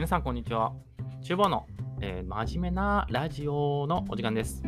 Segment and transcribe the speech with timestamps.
[0.00, 0.72] 皆さん、こんにちは。
[1.20, 1.66] 厨房の、
[2.00, 4.62] えー、真面目なラジオのお時間です。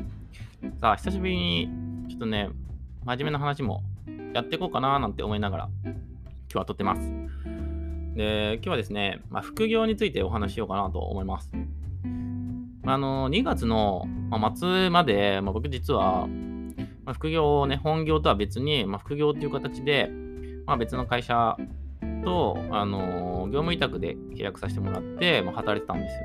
[0.79, 1.71] さあ、久しぶりに、
[2.11, 2.51] ちょっとね、
[3.07, 3.83] 真面目な話も
[4.35, 5.95] やっていこうかななんて思いながら、今
[6.51, 7.11] 日は撮ってます。
[8.15, 11.51] で、今日はですね、まあ、副業についてお話しようかなと思います。
[12.85, 16.29] あの、2月の、ま末まで、まあ、僕実は、
[17.07, 20.11] ま、副業をね、本業とは別に、まあ、副業っていう形で、
[20.67, 21.57] まあ、別の会社
[22.23, 26.23] と、あの業務委託で契約させてもらって、まあ、働いてたんですよ。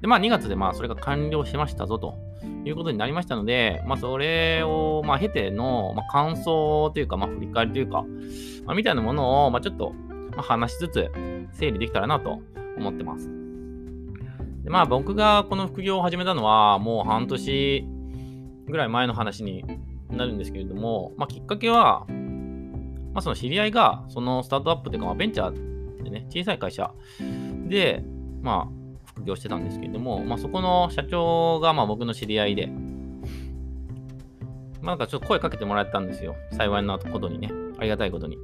[0.00, 2.16] で、まあ2月でまあそれが完了しましたぞと
[2.64, 8.04] いうことになりましたので、まあそれをまあ経ての、まあ、感想というか、まあ振り返りというか、
[8.64, 9.92] まあ、みたいなものをまあちょっと
[10.36, 11.10] まあ話しつつ
[11.52, 12.40] 整理できたらなと
[12.76, 13.28] 思ってます。
[14.62, 17.86] でまあ僕がこの副業を始めたのはもう半年
[18.66, 19.64] ぐらい前の話に
[20.10, 22.06] なるんですけれども、まあきっかけは、
[23.14, 26.92] まあ、その知り合いが、そのスタートアップというか、まあ、ベンチャーでね、小さい会社
[27.68, 28.02] で、
[28.42, 32.74] まあ、副業してたんですけれども、まあ、そこの社長が、まあ、僕の知り合いで、ま
[34.82, 36.34] あ、なんかちょっと声かけてもらえたんですよ。
[36.52, 37.50] 幸いなことにね。
[37.78, 38.36] ありがたいことに。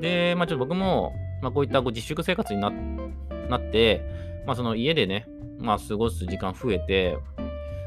[0.00, 2.70] で、まあ、ちょっと僕も、まあ、こういったこう自粛生活にな
[3.50, 4.00] なって、
[4.46, 5.26] まあ、その家でね、
[5.58, 7.18] まあ、過ごす時間増えて、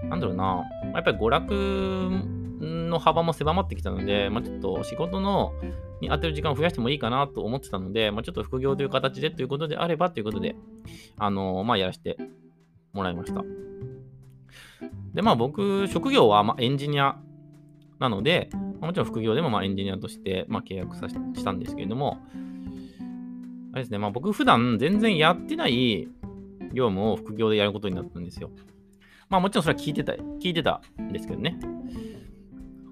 [0.03, 5.53] なんだろうな、やっぱり娯楽の幅も狭まってきたので、まあ、ちょっと仕事の
[6.01, 10.55] に当てる時間を増やしてもいいかなと思ってたので、まあ、ちょっと副業という形でということであればということで、
[11.17, 12.17] あの、まあ、やらせて
[12.93, 13.43] もらいました。
[15.13, 17.17] で、まあ僕、職業はまエンジニア
[17.99, 18.49] なので、
[18.81, 22.19] もちろん副業でもまエンジニアとしてま契約さしたんですけれども、
[23.71, 26.07] あれですね、まあ僕普段全然やってない
[26.73, 28.51] 業務を副業でやることになったんですよ。
[29.29, 31.57] まあもちろんそれは聞いてた、聞いてたんですけどね。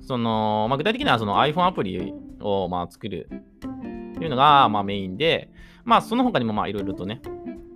[0.05, 5.49] その、まあ、具体的にはその iPhone アプリをまあ作るっていうのがまあメインで、
[5.85, 7.21] まあその他にもいろいろとね、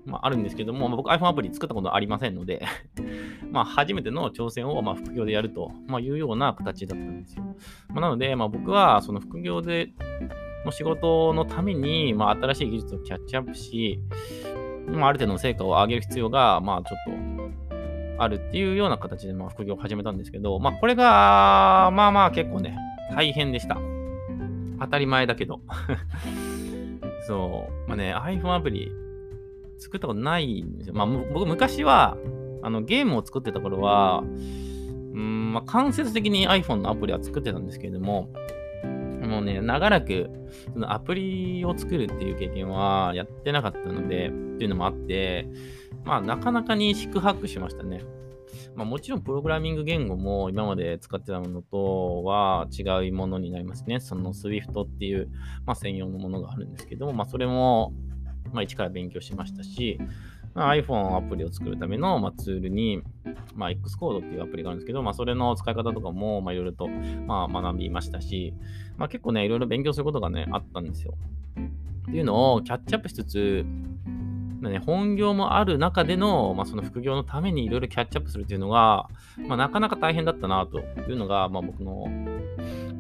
[0.06, 2.66] まあ、あるんですけども、まあ、僕 iPhone アプリ作ったことありませんので
[3.52, 7.44] まあ初めての挑戦をまあ副業でやると、いうような形だったんですよ。
[7.90, 9.90] まあ、なので、まあ、僕はその副業で
[10.66, 14.00] の仕事のために、まあ、新しい技術をキャッチアップし、
[14.88, 17.37] まあ、ある程度の成果を上げる必要が、まあちょっと
[18.18, 22.78] あるっていうような形で、まあ、副業を始めたんですけど、まあ、これが、まあまあ結構ね、
[23.16, 23.78] 大変でした。
[24.80, 25.62] 当たり前だけど。
[27.28, 27.90] そう。
[27.90, 28.92] まあね、iPhone アプリ
[29.78, 30.94] 作ったことないんですよ。
[30.94, 32.18] まあ、僕昔は、
[32.62, 38.30] あの、ゲームを作ってた頃は、うん、まあ、間接的に iPhone のアプリは作ってたんですけれども、
[39.28, 40.30] もうね、長らく、
[40.74, 45.48] そのアプリを作るっていう経験はやってなかったので、っていうのもあって、
[46.04, 48.02] まあ、なかなかに宿泊しましたね。
[48.76, 54.00] まあ、もちろんプログラミング言語も今まで使ってたものとは違うものになりますね。
[54.00, 55.30] その Swift っていう、
[55.66, 57.94] まあ、専用のものがあるんですけども、まあ、それも、
[58.54, 60.00] まあ、一から勉強しましたし、
[60.58, 63.04] まあ、iPhone アプリを作るための、まあ、ツールに、
[63.54, 68.56] まあ、Xcode っていうアプリがあるんですけど、まあ、それの使い方とかも、まあ、いろいろと、まあ、学びましたし、
[68.98, 71.14] まあ、結構ね、いろいろ勉強することがね、あったんですよ。
[72.10, 73.66] っていうのをキャッチアップしつつ、
[74.62, 79.08] まあね、本業もある中での、まあ、その副業のためにいろいろキャッチアップするっていうのが、
[79.48, 82.08] まあ、なかなか大変だったなというのが、まあ、僕の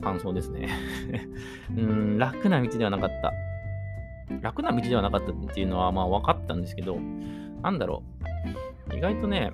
[0.03, 0.69] 感想ですね
[1.75, 2.17] うん。
[2.19, 3.34] 楽な道ではなかった。
[4.41, 7.00] 楽な道ではなかったっていうのはまあ分かったんですけど、
[7.67, 8.03] なんだろ
[8.91, 8.95] う。
[8.95, 9.51] 意外とね、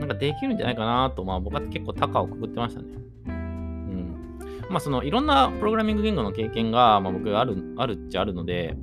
[0.00, 2.88] なんかできるんじゃないかなと、まあ僕は結構高をくくってましたね。
[3.28, 4.38] うん。
[4.68, 8.76] まあそのいろんなプログラミング言語の経験が、まあ、僕ある、あるっちゃあるので、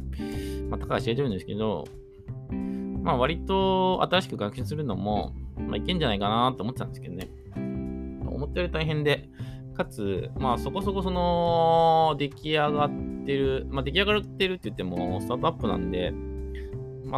[0.70, 1.84] まあ高は知れてるんですけど、
[3.04, 7.30] まあ割と新しく学習するのも、まあいけんじゃないかなと思ってたんですけどね。
[8.26, 9.28] 思ったより大変で、
[9.76, 12.90] かつ、まあそこそこその出来上がっ
[13.26, 16.14] てる、まあ出来上がってるって言ってもスタートアップなんで、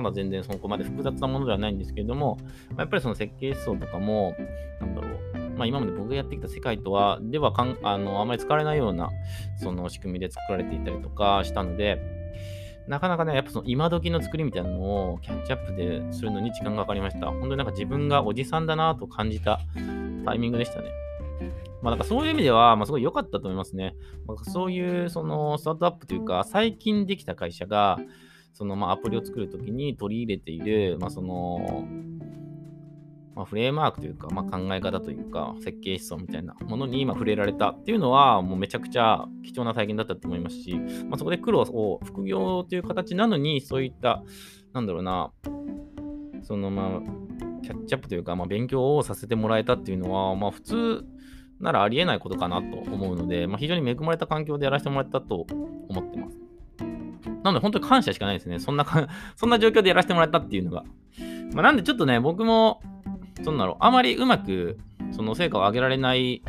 [0.01, 2.38] まだ全然そこまで複雑なものではないんですけれども、
[2.72, 4.35] ま、やっぱりその設計思想とかも、
[4.79, 9.09] なんだろう、まあ今まで僕がやってきた世界とは、ではかんあのあまり使われないような
[9.57, 12.00] その仕組みで作られていたりとかしたので、
[12.88, 17.27] なかなかね、やっぱその今時の作りみたいなのをキャッチアップでするのに時間がかかりました。
[17.27, 19.59] 本当になんか自分がおじさんだなと感じた
[20.25, 20.89] タイミングでしたね。
[21.81, 23.95] まあ、だかそういう意味では、まあ、すごい良かったと思いますね。
[24.25, 28.00] まあ、そういうそのスタートアップというか、最近できた会社が、
[28.56, 31.86] そのまあアプリを作るときに取り入れている、まあ、その
[33.36, 40.74] まあ、フレームワークというか、まあ、考え方というか、設計思想みたいなものに今触れられたっていうのは、もうめちゃくちゃ貴重な体験だったと思いますし、
[41.10, 44.24] まあ、そこで苦労を副業という形なのに、そういった、
[44.72, 45.31] なんだろうな、
[46.44, 51.06] そのまあ、キャッチアップというか、まあ、勉強をさせてもらえたっていうのは、まあ、普通
[51.60, 55.46] ならありえないことかなと思うので、まあ、非常に恵まれた環境でやらせてもらったと
[55.90, 56.44] 思ってます。
[57.45, 58.59] なので本当に感謝しかないですね。
[58.59, 59.07] そんなか、
[59.38, 60.83] そんな状況でやらせてもらったっていうのが。
[61.53, 62.81] まあ、なんでちょっとね、僕も、
[63.44, 64.80] そんなの、あまりうまく、
[65.12, 66.42] その成果を上げられない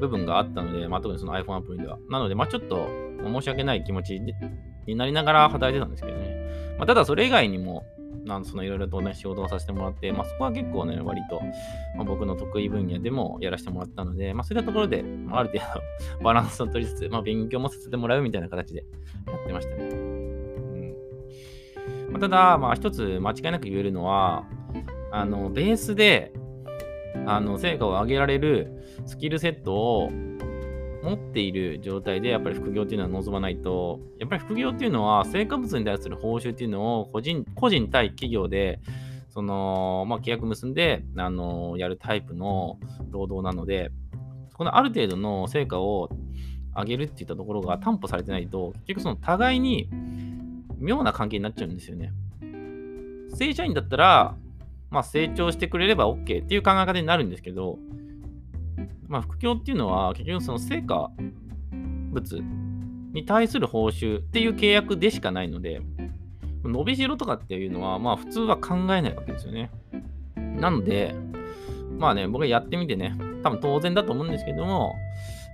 [0.00, 1.98] 部分があったので、まあ、特にその iPhone アプリでは。
[2.10, 2.88] なので、まあ、ちょっと
[3.24, 4.20] 申し訳ない気持ち
[4.86, 6.74] になりながら働いてたんですけどね。
[6.76, 7.84] まあ、ただ、それ以外にも、
[8.30, 11.40] なんそのいろいろとね、仕事をさせてもらって、まあ、そこは結構ね、割と、
[11.96, 15.60] まあ、僕の得意分野でもやらせてもらったので、まあ、そういったところで、まあ、ある程
[16.18, 18.84] 度 バランスを取りつつ、まあ、勉強もさせてもらうみたいな形で
[19.26, 19.88] やってましたね。
[19.88, 20.94] うん
[22.12, 24.44] まあ、ただ、まあ、一つ間違いなく言えるのは、
[25.10, 26.32] あの、ベースで、
[27.26, 28.70] あの、成果を上げられる
[29.06, 30.10] スキルセットを
[31.02, 38.80] 持っている状態で、やっぱり副業っていうのは望まないと、やっぱり副業っていうのは、成果物に対する報酬っていうのを個人、個人対企業で、
[39.30, 42.78] その、まあ、契約結んで、あの、やるタイプの
[43.10, 43.90] 労働なので、
[44.54, 46.10] このある程度の成果を
[46.76, 49.88] 上げるっていったところが担保されてないと、結局その互いに
[50.78, 52.12] 妙な関係になっちゃうんですよね。
[53.34, 54.36] 正社員だったら、
[54.90, 57.78] まあ、成長してくれれば OK っていう考え方になるんですけど、
[59.10, 61.10] まあ、副業っていうのは結局その成果
[62.12, 62.40] 物
[63.12, 65.82] に対する報酬っていう契約でしかないので、
[66.62, 69.72] 伸びしろとかっていうのは、まあ普通は考えないわけですよね。
[70.36, 71.16] なので、
[71.98, 74.94] まあね、僕はやってみてね、多分当然だと思うんですけども、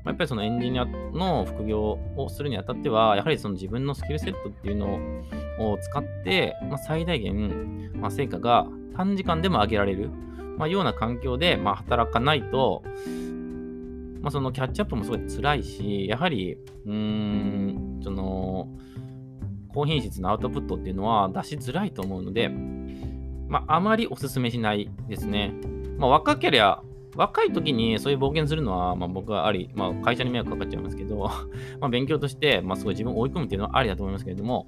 [0.04, 5.00] やっぱりそのエンジニアの副業をするにあたっては、やはりその自分のスキルセットっていうの
[5.58, 8.66] を使って、まあ、最大限、まあ、成果が
[8.96, 10.10] 短時間でも上げられる、
[10.58, 12.82] まあ、ような環境で、まあ、働かないと、
[14.20, 16.54] まあ、そのキャッチアップもすごい辛いし、やはり、
[16.84, 18.68] うーん、その、
[19.68, 22.48] 高品質なアウトプットっていうのは出しづらいと思うので、
[23.48, 25.52] まあ、あまりお勧めしないですね。
[25.98, 26.82] まあ、若ければ、
[27.14, 31.30] 若い時にそういう冒険するのは、まあ、僕はあり、まあ、会社に迷惑かかっちゃいますけど、
[31.80, 34.66] まあ、勉強として、まあ、すごい自分を追い込むっていうのはありだと思いますけれども、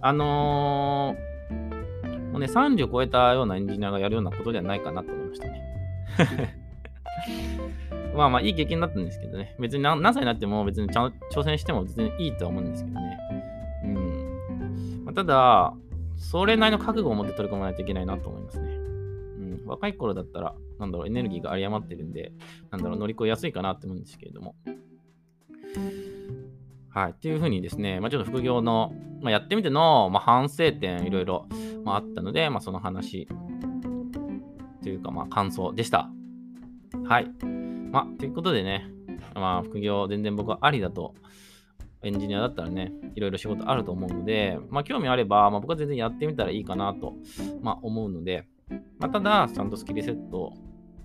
[0.00, 6.66] あのー、もうね、30超えたようなエンジニアがやるようなことではないかなと思いましたね。
[8.16, 9.54] まあまあいい経験だったんですけどね。
[9.58, 13.18] 別に何歳になっても別にちゃん挑戦しても別にいいとは思うんですけどね。
[13.84, 15.04] うん。
[15.04, 15.74] まあ、ただ、
[16.16, 18.68] それなりの覚悟を持って取り組まないといけないなと思いますね。
[18.72, 18.74] う
[19.64, 19.66] ん。
[19.66, 22.32] 若い頃だったら、なんだろう、エネルギーが有り余ってるんで、
[22.70, 24.54] なんだろう、乗り越えやすいかなって思うんですけれども。
[26.88, 27.10] はい。
[27.10, 31.46] っていうふうにですね、まあ、ちょっと副業の、まあ、やってみての、まあ、反省点いろいろ、
[31.84, 33.28] まあ、あったので、まあ、その話
[34.82, 36.10] というか、まあ、感想でした。
[37.04, 37.65] はい。
[37.96, 38.90] まあ、ということでね、
[39.34, 41.14] まあ、副業全然僕はありだと、
[42.02, 47.14] エンジニアだったらね、いろいろ仕事あると思うので、まあ、興味あれば、まあ、僕は全然やってみたらいいかなと、
[47.62, 48.46] まあ、思うので、
[48.98, 50.52] まあ、ただ、ちゃんとスキルセット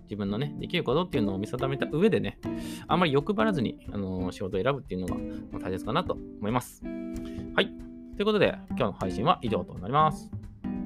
[0.03, 2.38] 自分のね、できることっていうのを見定めた上でね、
[2.89, 5.15] あんまり欲張らずに、あのー、仕事を選ぶっていうのが
[5.61, 6.83] 大切かなと思います。
[7.55, 7.67] はい。
[8.17, 10.29] ということで、今日の配信は以上となります。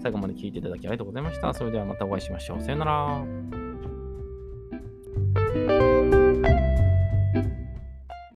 [0.03, 1.51] 最後まで聞いていただきありがとうございました。
[1.51, 2.61] それではまたお会いしましょう。
[2.61, 3.25] さよなら。